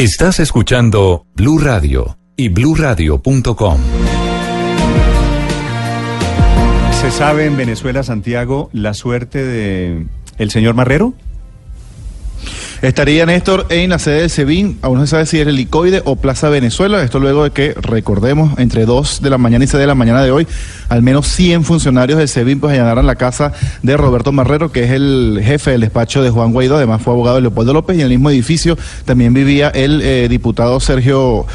[0.00, 3.80] Estás escuchando Blue Radio y BlueRadio.com.
[7.02, 10.06] ¿Se sabe en Venezuela, Santiago, la suerte de
[10.38, 11.12] el señor Marrero?
[12.82, 16.16] Estaría Néstor en la sede del SEBIN, aún no se sabe si es helicoide o
[16.16, 19.86] Plaza Venezuela, esto luego de que, recordemos, entre 2 de la mañana y 6 de
[19.86, 20.46] la mañana de hoy,
[20.88, 24.92] al menos 100 funcionarios del SEBIN pues allanaron la casa de Roberto Marrero, que es
[24.92, 28.06] el jefe del despacho de Juan Guaidó, además fue abogado de Leopoldo López, y en
[28.06, 31.46] el mismo edificio también vivía el eh, diputado Sergio...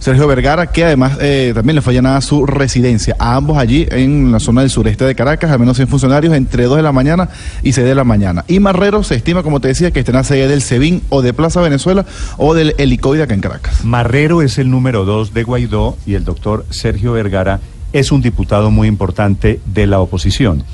[0.00, 3.14] Sergio Vergara, que además eh, también le fue allanada su residencia.
[3.18, 6.64] A ambos allí en la zona del sureste de Caracas, al menos 100 funcionarios entre
[6.64, 7.28] 2 de la mañana
[7.62, 8.46] y 6 de la mañana.
[8.48, 11.20] Y Marrero se estima, como te decía, que está en la sede del SEBIN o
[11.20, 12.06] de Plaza Venezuela
[12.38, 13.84] o del helicoide acá en Caracas.
[13.84, 17.60] Marrero es el número 2 de Guaidó y el doctor Sergio Vergara
[17.92, 20.64] es un diputado muy importante de la oposición.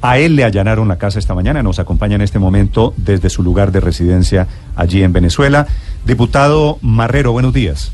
[0.00, 3.42] A él le allanaron la casa esta mañana, nos acompaña en este momento desde su
[3.42, 5.66] lugar de residencia allí en Venezuela.
[6.04, 7.90] Diputado Marrero, buenos días.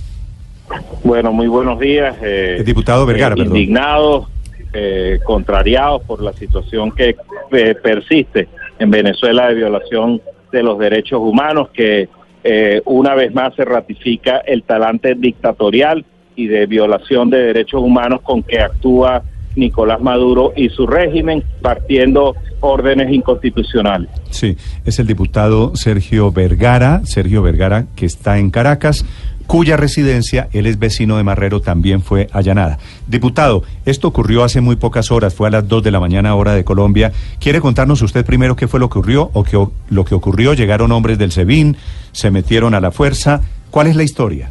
[1.04, 2.16] Bueno, muy buenos días.
[2.22, 3.40] Eh, El diputado Vergara, eh.
[3.42, 4.28] Indignados,
[4.72, 7.16] eh, contrariados por la situación que
[7.52, 8.48] eh, persiste
[8.78, 12.08] en Venezuela de violación de los derechos humanos, que
[12.44, 16.04] eh, una vez más se ratifica el talante dictatorial
[16.36, 19.22] y de violación de derechos humanos con que actúa
[19.54, 24.08] Nicolás Maduro y su régimen, partiendo órdenes inconstitucionales.
[24.30, 29.04] Sí, es el diputado Sergio Vergara, Sergio Vergara que está en Caracas,
[29.46, 32.78] cuya residencia, él es vecino de Marrero, también fue allanada.
[33.06, 36.54] Diputado, esto ocurrió hace muy pocas horas, fue a las 2 de la mañana hora
[36.54, 37.12] de Colombia.
[37.40, 39.58] ¿Quiere contarnos usted primero qué fue lo que ocurrió o qué,
[39.90, 40.54] lo que ocurrió?
[40.54, 41.76] Llegaron hombres del SEBIN,
[42.12, 43.40] se metieron a la fuerza.
[43.70, 44.50] ¿Cuál es la historia?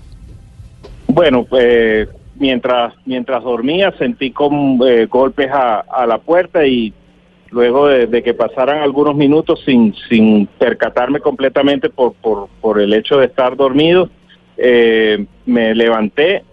[1.07, 2.07] Bueno, pues
[2.41, 6.93] mientras mientras dormía sentí con eh, golpes a, a la puerta y
[7.51, 12.93] luego de, de que pasaran algunos minutos sin sin percatarme completamente por por, por el
[12.93, 14.09] hecho de estar dormido,
[14.63, 16.43] eh, me levanté,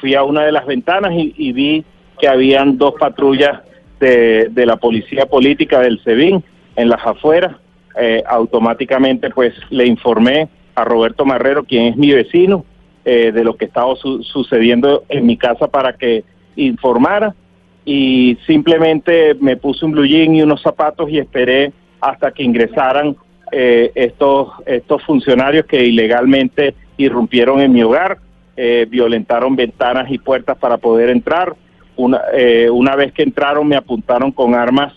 [0.00, 1.84] fui a una de las ventanas y, vi
[2.18, 3.60] que habían dos patrullas
[4.00, 6.42] de, de la policía política del SEBIN
[6.76, 7.56] en las afueras.
[8.00, 12.64] Eh, automáticamente pues le informé a Roberto Marrero, quien es mi vecino,
[13.04, 16.24] eh, de lo que estaba su- sucediendo en mi casa para que
[16.56, 17.34] informara
[17.84, 23.16] y simplemente me puse un blue jean y unos zapatos y esperé hasta que ingresaran
[23.50, 28.18] eh, estos estos funcionarios que ilegalmente irrumpieron en mi hogar,
[28.56, 31.54] eh, violentaron ventanas y puertas para poder entrar.
[31.96, 34.94] Una, eh, una vez que entraron me apuntaron con armas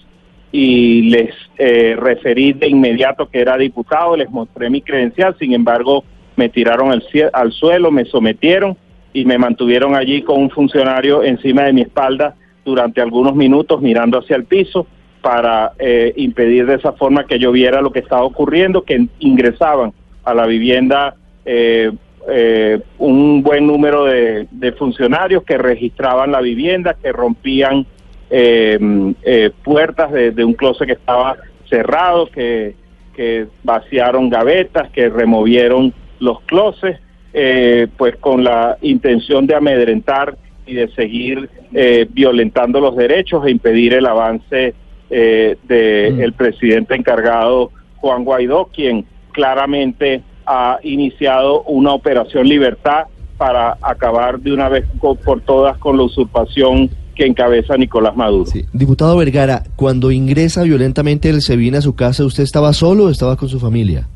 [0.51, 6.03] y les eh, referí de inmediato que era diputado, les mostré mi credencial, sin embargo
[6.37, 8.77] me tiraron al, al suelo, me sometieron
[9.13, 12.35] y me mantuvieron allí con un funcionario encima de mi espalda
[12.65, 14.87] durante algunos minutos mirando hacia el piso
[15.21, 19.93] para eh, impedir de esa forma que yo viera lo que estaba ocurriendo, que ingresaban
[20.23, 21.91] a la vivienda eh,
[22.27, 27.85] eh, un buen número de, de funcionarios que registraban la vivienda, que rompían
[28.29, 28.79] eh,
[29.23, 31.37] eh, puertas de, de un closet que estaba
[31.69, 32.75] cerrado, que,
[33.15, 36.99] que vaciaron gavetas, que removieron los closets,
[37.33, 43.51] eh, pues con la intención de amedrentar y de seguir eh, violentando los derechos e
[43.51, 44.73] impedir el avance
[45.09, 53.05] eh, del presidente encargado Juan Guaidó, quien claramente ha iniciado una operación libertad
[53.37, 58.49] para acabar de una vez por todas con la usurpación que encabeza Nicolás Maduro.
[58.73, 63.35] Diputado Vergara, cuando ingresa violentamente el SEBIN a su casa, ¿usted estaba solo o estaba
[63.35, 64.07] con su familia?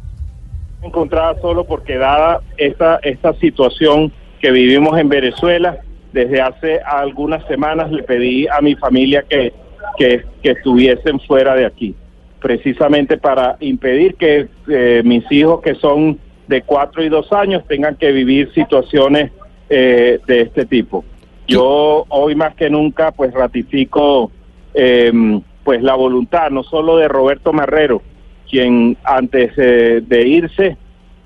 [0.81, 4.11] encontraba solo porque dada esta, esta situación
[4.41, 5.77] que vivimos en Venezuela,
[6.13, 9.53] desde hace algunas semanas le pedí a mi familia que,
[9.97, 11.95] que, que estuviesen fuera de aquí,
[12.41, 17.95] precisamente para impedir que eh, mis hijos que son de cuatro y dos años tengan
[17.95, 19.31] que vivir situaciones
[19.69, 21.03] eh, de este tipo.
[21.47, 24.31] Yo hoy más que nunca pues ratifico
[24.73, 25.11] eh,
[25.63, 28.01] pues la voluntad no solo de Roberto Marrero,
[28.49, 30.77] quien antes eh, de irse,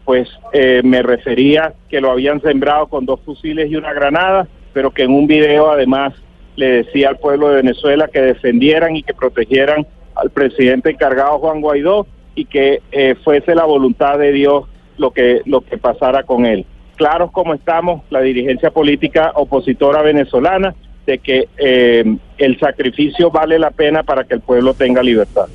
[0.06, 4.92] pues eh, me refería que lo habían sembrado con dos fusiles y una granada, pero
[4.92, 6.14] que en un video además
[6.56, 11.62] le decía al pueblo de Venezuela que defendieran y que protegieran al presidente encargado Juan
[11.62, 14.66] Guaidó y que eh, fuese la voluntad de Dios
[14.98, 16.66] lo que lo que pasara con él.
[16.96, 20.76] Claros como estamos, la dirigencia política opositora venezolana,
[21.06, 25.48] de que eh, el sacrificio vale la pena para que el pueblo tenga libertad.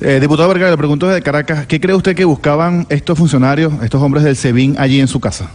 [0.00, 4.02] Eh, diputado Vergara, le pregunto desde Caracas, ¿qué cree usted que buscaban estos funcionarios, estos
[4.02, 5.52] hombres del SEBIN allí en su casa?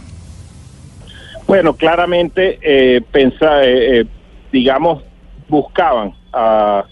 [1.48, 4.04] Bueno, claramente, eh, pensa, eh, eh,
[4.52, 5.02] digamos,
[5.48, 6.84] buscaban a,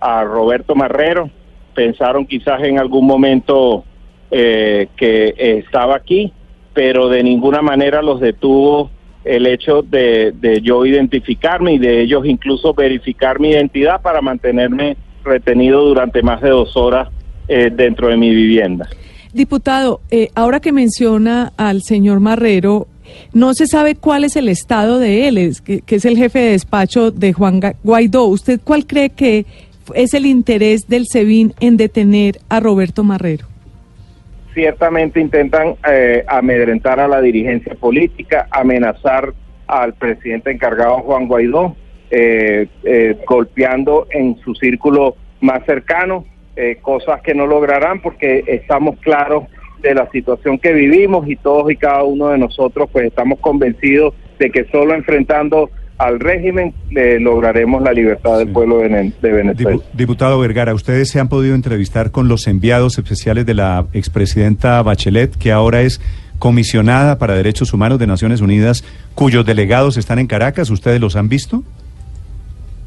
[0.00, 1.30] a Roberto Marrero,
[1.74, 3.84] pensaron quizás en algún momento
[4.30, 6.32] eh, que estaba aquí,
[6.72, 8.90] pero de ninguna manera los detuvo
[9.24, 14.96] el hecho de, de yo identificarme y de ellos incluso verificar mi identidad para mantenerme
[15.24, 17.08] retenido durante más de dos horas
[17.48, 18.88] eh, dentro de mi vivienda.
[19.32, 22.88] Diputado, eh, ahora que menciona al señor Marrero,
[23.32, 26.38] no se sabe cuál es el estado de él, es que, que es el jefe
[26.38, 28.26] de despacho de Juan Guaidó.
[28.26, 29.46] ¿Usted cuál cree que
[29.94, 33.46] es el interés del SEBIN en detener a Roberto Marrero?
[34.52, 39.32] ciertamente intentan eh, amedrentar a la dirigencia política, amenazar
[39.66, 41.76] al presidente encargado Juan Guaidó,
[42.10, 46.24] eh, eh, golpeando en su círculo más cercano,
[46.56, 49.44] eh, cosas que no lograrán porque estamos claros
[49.80, 54.14] de la situación que vivimos y todos y cada uno de nosotros pues estamos convencidos
[54.38, 58.52] de que solo enfrentando al régimen eh, lograremos la libertad del Sí.
[58.54, 59.76] pueblo de, Vene- de Venezuela.
[59.76, 64.82] Dipu- Diputado Vergara, ustedes se han podido entrevistar con los enviados especiales de la expresidenta
[64.82, 66.00] Bachelet, que ahora es
[66.38, 68.82] comisionada para derechos humanos de Naciones Unidas,
[69.14, 70.70] cuyos delegados están en Caracas.
[70.70, 71.62] ¿Ustedes los han visto?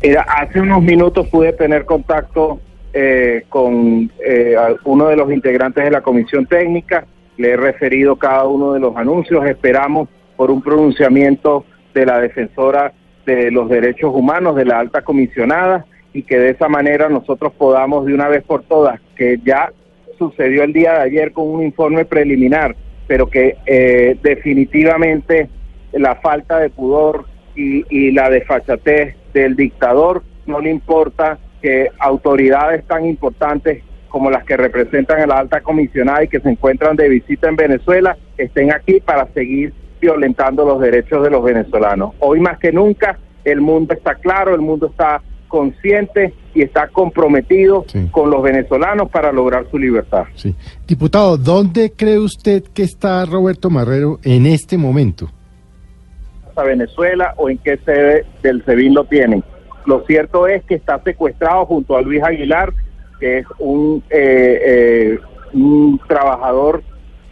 [0.02, 2.60] Mira, hace unos minutos pude tener contacto
[2.94, 4.56] eh, con eh,
[4.86, 7.06] uno de los integrantes de la comisión técnica,
[7.38, 12.92] le he referido cada uno de los anuncios, esperamos por un pronunciamiento de la defensora
[13.26, 18.06] de los derechos humanos, de la alta comisionada, y que de esa manera nosotros podamos
[18.06, 19.72] de una vez por todas, que ya
[20.18, 22.76] sucedió el día de ayer con un informe preliminar,
[23.08, 25.50] pero que eh, definitivamente
[25.92, 27.26] la falta de pudor
[27.56, 34.44] y, y la desfachatez del dictador no le importa que autoridades tan importantes como las
[34.44, 38.72] que representan a la alta comisionada y que se encuentran de visita en Venezuela estén
[38.72, 39.74] aquí para seguir
[40.04, 42.14] violentando los derechos de los venezolanos.
[42.20, 47.86] Hoy más que nunca el mundo está claro, el mundo está consciente y está comprometido
[47.88, 48.10] Sí.
[48.12, 50.26] con los venezolanos para lograr su libertad.
[50.36, 50.54] Sí.
[50.88, 55.30] Diputado, ¿dónde cree usted que está Roberto Marrero en este momento?
[56.56, 59.44] a Venezuela o en qué sede del SEBIN lo tienen.
[59.88, 62.72] Lo cierto es que está secuestrado junto a Luis Aguilar,
[63.20, 65.20] que es un, eh, eh,
[65.54, 66.84] un trabajador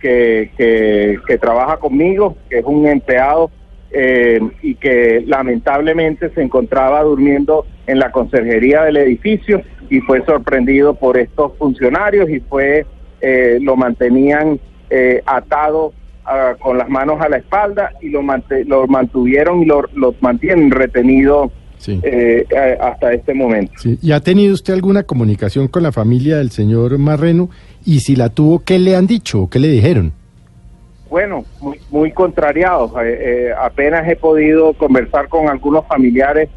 [0.02, 3.52] que, que, que trabaja conmigo, que es un empleado
[3.92, 10.94] eh, y que lamentablemente se encontraba durmiendo en la conserjería del edificio y fue sorprendido
[10.96, 12.86] por estos funcionarios y fue
[13.20, 14.60] eh, lo mantenían
[14.90, 15.94] eh, atado
[16.26, 18.22] ah, con las manos a la espalda y lo,
[18.66, 22.00] lo mantuvieron y lo, lo mantienen retenido Sí.
[22.04, 22.46] eh,
[22.80, 23.74] a- hasta este momento.
[23.78, 23.98] Sí.
[24.04, 27.50] ¿Y ha tenido usted alguna comunicación con la familia del señor Marreno?
[27.86, 30.14] Y si la tuvo, ¿qué le han dicho qué le dijeron?
[31.10, 32.92] Bueno, muy, muy contrariados.
[33.04, 36.50] Eh, eh, apenas he podido conversar con algunos familiares,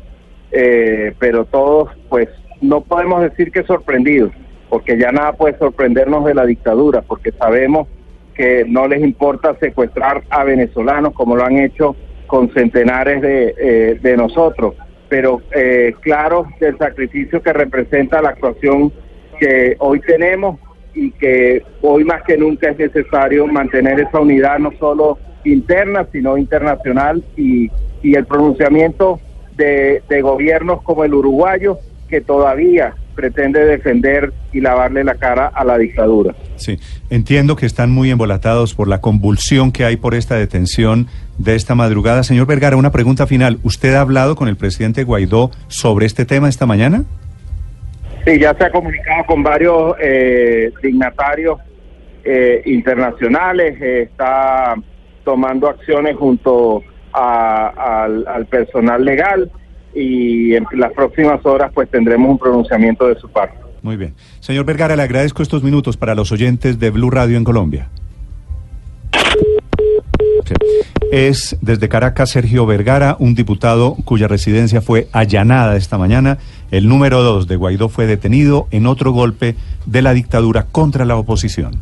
[0.53, 2.29] eh, pero todos, pues,
[2.61, 4.31] no podemos decir que sorprendidos,
[4.69, 7.89] porque ya nada puede sorprendernos de la dictadura, porque sabemos
[8.35, 13.99] que no les importa secuestrar a venezolanos como lo han hecho con centenares de, eh,
[14.01, 14.75] de nosotros.
[15.09, 18.93] Pero eh, claro del sacrificio que representa la actuación
[19.39, 20.59] que hoy tenemos
[20.95, 26.39] y que hoy más que nunca es necesario mantener esa unidad no solo interna, sino
[26.39, 27.71] internacional y,
[28.03, 29.21] y el pronunciamiento
[29.57, 35.65] de, de gobiernos como el uruguayo que todavía pretende defender y lavarle la cara a
[35.65, 36.35] la dictadura.
[36.57, 36.79] Sí,
[37.11, 41.07] entiendo que están muy embolatados por la convulsión que hay por esta detención
[41.39, 42.23] de esta madrugada.
[42.23, 43.59] Señor Vergara, una pregunta final.
[43.63, 47.05] ¿Usted ha hablado con el presidente Guaidó sobre este tema esta mañana?
[48.25, 51.61] Sí, ya se ha comunicado con varios eh, dignatarios
[52.25, 54.75] eh, internacionales, eh, está
[55.25, 59.51] tomando acciones junto al, al personal legal
[59.95, 63.57] y en las próximas horas pues tendremos un pronunciamiento de su parte.
[63.83, 64.15] Muy bien.
[64.41, 67.91] Señor Vergara, le agradezco estos minutos para los oyentes de Blue Radio en Colombia.
[71.13, 76.39] Es desde Caracas Sergio Vergara, un diputado cuya residencia fue allanada esta mañana.
[76.71, 79.55] El número dos de Guaidó fue detenido en otro golpe
[79.87, 81.81] de la dictadura contra la oposición.